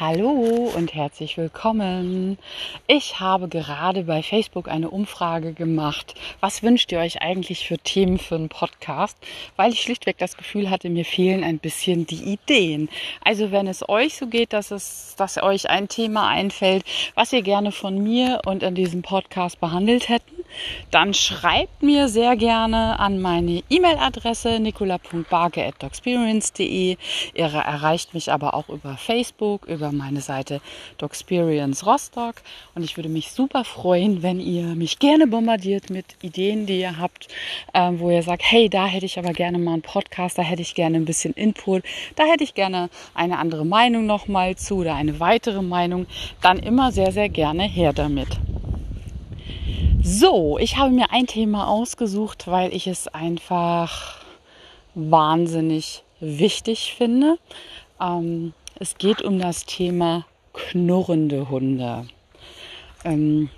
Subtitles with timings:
[0.00, 2.38] Hallo und herzlich willkommen.
[2.86, 6.14] Ich habe gerade bei Facebook eine Umfrage gemacht.
[6.40, 9.18] Was wünscht ihr euch eigentlich für Themen für einen Podcast?
[9.56, 12.88] Weil ich schlichtweg das Gefühl hatte, mir fehlen ein bisschen die Ideen.
[13.22, 16.84] Also wenn es euch so geht, dass es, dass euch ein Thema einfällt,
[17.14, 20.41] was ihr gerne von mir und in diesem Podcast behandelt hätten,
[20.90, 26.96] dann schreibt mir sehr gerne an meine E-Mail-Adresse nicola.barke.doxperience.de.
[27.34, 30.60] Ihr erreicht mich aber auch über Facebook, über meine Seite
[30.98, 32.36] Dogsperience Rostock.
[32.74, 36.98] Und ich würde mich super freuen, wenn ihr mich gerne bombardiert mit Ideen, die ihr
[36.98, 37.28] habt,
[37.72, 40.62] äh, wo ihr sagt, hey, da hätte ich aber gerne mal einen Podcast, da hätte
[40.62, 41.84] ich gerne ein bisschen Input,
[42.16, 46.06] da hätte ich gerne eine andere Meinung nochmal zu oder eine weitere Meinung.
[46.40, 48.38] Dann immer sehr, sehr gerne her damit.
[50.04, 54.16] So, ich habe mir ein Thema ausgesucht, weil ich es einfach
[54.96, 57.38] wahnsinnig wichtig finde.
[58.00, 62.08] Ähm, es geht um das Thema knurrende Hunde.
[63.04, 63.48] Ähm,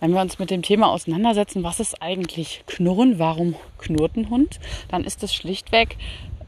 [0.00, 4.58] wenn wir uns mit dem Thema auseinandersetzen, was ist eigentlich Knurren, warum knurrt ein Hund,
[4.88, 5.98] dann ist es schlichtweg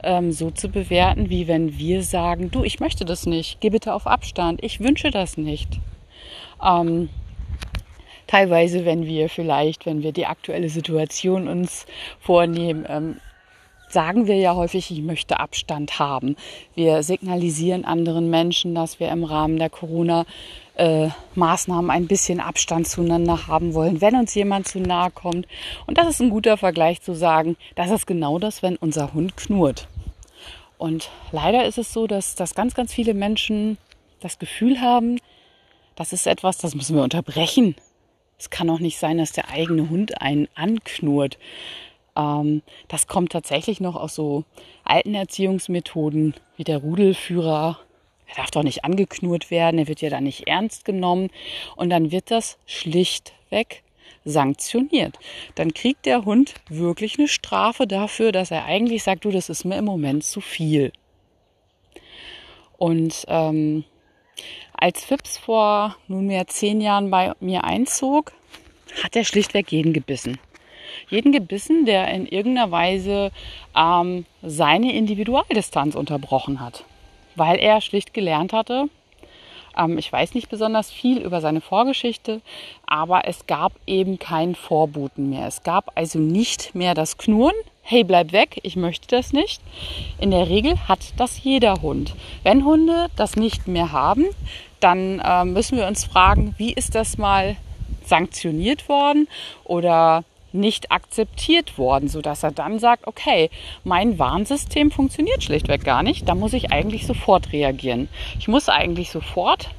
[0.02, 3.92] ähm, so zu bewerten, wie wenn wir sagen, du, ich möchte das nicht, geh bitte
[3.92, 5.78] auf Abstand, ich wünsche das nicht.
[6.64, 7.10] Ähm,
[8.32, 11.84] teilweise, wenn wir vielleicht, wenn wir die aktuelle Situation uns
[12.18, 13.16] vornehmen, ähm,
[13.90, 16.36] sagen wir ja häufig, ich möchte Abstand haben.
[16.74, 20.24] Wir signalisieren anderen Menschen, dass wir im Rahmen der Corona
[20.76, 25.46] äh, Maßnahmen ein bisschen Abstand zueinander haben wollen, wenn uns jemand zu nahe kommt.
[25.86, 29.36] Und das ist ein guter Vergleich zu sagen, das ist genau das, wenn unser Hund
[29.36, 29.88] knurrt.
[30.78, 33.76] Und leider ist es so, dass, dass ganz, ganz viele Menschen
[34.20, 35.18] das Gefühl haben,
[35.96, 37.76] das ist etwas, das müssen wir unterbrechen.
[38.42, 41.38] Es kann auch nicht sein, dass der eigene Hund einen anknurrt.
[42.16, 44.42] Ähm, das kommt tatsächlich noch aus so
[44.82, 47.78] alten Erziehungsmethoden wie der Rudelführer.
[48.26, 51.30] Er darf doch nicht angeknurrt werden, er wird ja dann nicht ernst genommen.
[51.76, 53.84] Und dann wird das schlichtweg
[54.24, 55.20] sanktioniert.
[55.54, 59.64] Dann kriegt der Hund wirklich eine Strafe dafür, dass er eigentlich sagt, du, das ist
[59.64, 60.90] mir im Moment zu viel.
[62.76, 63.84] Und ähm,
[64.82, 68.32] als Fips vor nunmehr zehn Jahren bei mir einzog,
[69.02, 70.38] hat er schlichtweg jeden gebissen
[71.08, 73.32] jeden gebissen, der in irgendeiner Weise
[73.74, 76.84] ähm, seine Individualdistanz unterbrochen hat,
[77.34, 78.88] weil er schlicht gelernt hatte,
[79.76, 82.40] ähm, ich weiß nicht besonders viel über seine Vorgeschichte,
[82.86, 85.46] aber es gab eben kein Vorboten mehr.
[85.46, 89.60] Es gab also nicht mehr das Knurren, hey, bleib weg, ich möchte das nicht.
[90.20, 92.14] In der Regel hat das jeder Hund.
[92.42, 94.26] Wenn Hunde das nicht mehr haben,
[94.82, 97.56] dann äh, müssen wir uns fragen, wie ist das mal
[98.04, 99.28] sanktioniert worden
[99.64, 103.50] oder nicht akzeptiert worden, sodass er dann sagt, okay,
[103.84, 108.08] mein Warnsystem funktioniert schlichtweg gar nicht, da muss ich eigentlich sofort reagieren.
[108.38, 109.70] Ich muss eigentlich sofort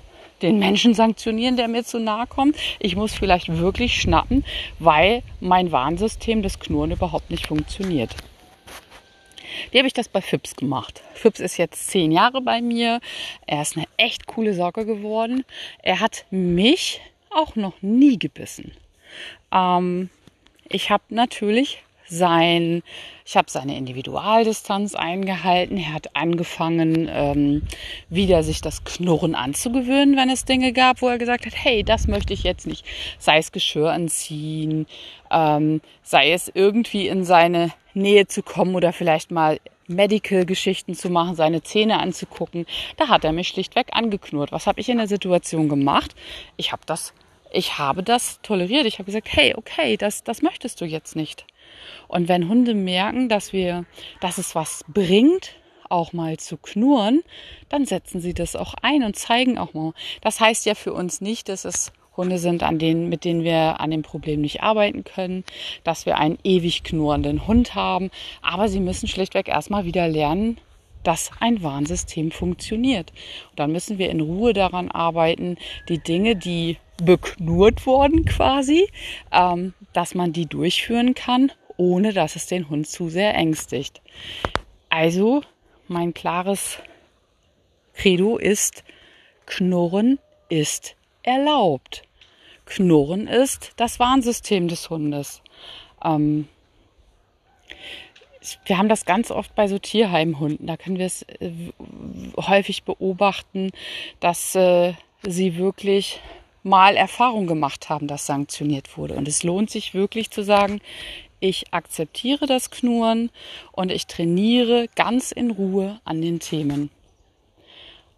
[0.42, 2.58] den Menschen sanktionieren, der mir zu nahe kommt.
[2.80, 4.44] Ich muss vielleicht wirklich schnappen,
[4.80, 8.16] weil mein Warnsystem, das Knurren überhaupt nicht funktioniert.
[9.74, 11.02] Die habe ich das bei Fips gemacht.
[11.16, 13.02] Fips ist jetzt zehn Jahre bei mir.
[13.48, 15.44] Er ist eine echt coole Socke geworden.
[15.82, 17.02] Er hat mich
[17.32, 18.72] auch noch nie gebissen.
[19.52, 20.10] Ähm,
[20.70, 22.84] ich habe natürlich sein,
[23.26, 25.78] ich habe seine Individualdistanz eingehalten.
[25.78, 27.64] Er hat angefangen, ähm,
[28.10, 32.08] wieder sich das Knurren anzugewöhnen, wenn es Dinge gab, wo er gesagt hat, hey, das
[32.08, 32.86] möchte ich jetzt nicht.
[33.18, 34.86] Sei es Geschirr anziehen,
[35.32, 41.36] ähm, sei es irgendwie in seine Nähe zu kommen oder vielleicht mal Medical-Geschichten zu machen,
[41.36, 42.66] seine Zähne anzugucken.
[42.98, 44.52] Da hat er mich schlichtweg angeknurrt.
[44.52, 46.16] Was habe ich in der Situation gemacht?
[46.58, 47.14] Ich habe das
[47.54, 48.86] ich habe das toleriert.
[48.86, 51.46] Ich habe gesagt, hey, okay, das, das möchtest du jetzt nicht.
[52.08, 53.86] Und wenn Hunde merken, dass wir,
[54.20, 55.52] dass es was bringt,
[55.88, 57.22] auch mal zu knurren,
[57.70, 59.94] dann setzen sie das auch ein und zeigen auch mal.
[60.22, 63.80] Das heißt ja für uns nicht, dass es Hunde sind, an denen, mit denen wir
[63.80, 65.44] an dem Problem nicht arbeiten können,
[65.84, 68.12] dass wir einen ewig knurrenden Hund haben.
[68.42, 70.58] Aber sie müssen schlichtweg erstmal wieder lernen,
[71.04, 73.12] dass ein Warnsystem funktioniert.
[73.52, 75.58] Und dann müssen wir in Ruhe daran arbeiten,
[75.90, 78.88] die Dinge, die beknurrt wurden quasi,
[79.32, 84.02] ähm, dass man die durchführen kann, ohne dass es den Hund zu sehr ängstigt.
[84.90, 85.42] Also
[85.88, 86.78] mein klares
[87.94, 88.84] Credo ist,
[89.46, 90.20] Knurren
[90.50, 92.04] ist erlaubt.
[92.66, 95.42] Knurren ist das Warnsystem des Hundes.
[96.04, 96.48] Ähm,
[98.66, 100.68] wir haben das ganz oft bei so Tierheimhunden.
[100.68, 101.52] Da können wir es äh,
[102.38, 103.72] häufig beobachten,
[104.20, 104.94] dass äh,
[105.24, 106.20] sie wirklich
[106.64, 109.16] mal Erfahrung gemacht haben, dass sanktioniert wurde.
[109.16, 110.82] Und es lohnt sich wirklich zu sagen,
[111.40, 113.30] ich akzeptiere das Knurren
[113.74, 116.90] und ich trainiere ganz in Ruhe an den Themen.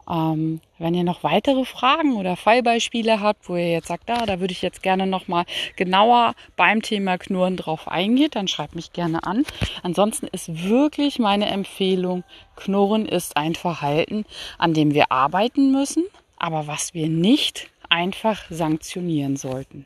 [0.10, 4.40] Ähm, wenn ihr noch weitere Fragen oder Fallbeispiele habt, wo ihr jetzt sagt, ah, da
[4.40, 8.94] würde ich jetzt gerne noch mal genauer beim Thema Knurren drauf eingehen, dann schreibt mich
[8.94, 9.46] gerne an.
[9.84, 12.24] Ansonsten ist wirklich meine Empfehlung,
[12.56, 14.26] Knurren ist ein Verhalten,
[14.58, 16.04] an dem wir arbeiten müssen,
[16.38, 19.86] aber was wir nicht einfach sanktionieren sollten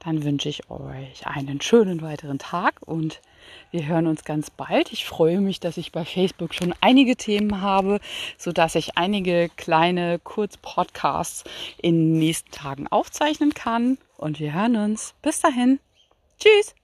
[0.00, 3.20] dann wünsche ich euch einen schönen weiteren Tag und
[3.70, 4.92] wir hören uns ganz bald.
[4.92, 8.00] Ich freue mich, dass ich bei Facebook schon einige Themen habe,
[8.36, 11.44] so dass ich einige kleine Kurzpodcasts
[11.80, 15.14] in den nächsten Tagen aufzeichnen kann und wir hören uns.
[15.22, 15.80] Bis dahin.
[16.38, 16.74] Tschüss.